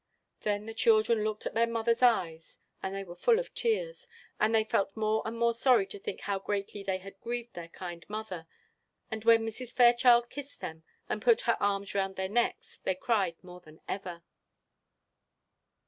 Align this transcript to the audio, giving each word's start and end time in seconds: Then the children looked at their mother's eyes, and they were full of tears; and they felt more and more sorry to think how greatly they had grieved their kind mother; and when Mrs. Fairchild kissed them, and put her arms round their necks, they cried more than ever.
Then 0.39 0.65
the 0.65 0.73
children 0.73 1.23
looked 1.23 1.45
at 1.45 1.53
their 1.53 1.67
mother's 1.67 2.01
eyes, 2.01 2.59
and 2.81 2.95
they 2.95 3.03
were 3.03 3.13
full 3.13 3.37
of 3.37 3.53
tears; 3.53 4.07
and 4.39 4.55
they 4.55 4.63
felt 4.63 4.97
more 4.97 5.21
and 5.25 5.37
more 5.37 5.53
sorry 5.53 5.85
to 5.85 5.99
think 5.99 6.21
how 6.21 6.39
greatly 6.39 6.81
they 6.81 6.97
had 6.97 7.19
grieved 7.21 7.53
their 7.53 7.67
kind 7.67 8.03
mother; 8.09 8.47
and 9.11 9.23
when 9.25 9.45
Mrs. 9.45 9.71
Fairchild 9.73 10.27
kissed 10.31 10.59
them, 10.59 10.83
and 11.07 11.21
put 11.21 11.41
her 11.41 11.55
arms 11.61 11.93
round 11.93 12.15
their 12.15 12.29
necks, 12.29 12.79
they 12.81 12.95
cried 12.95 13.35
more 13.43 13.61
than 13.61 13.79
ever. 13.87 14.23